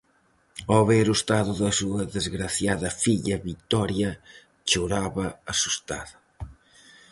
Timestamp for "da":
1.61-1.71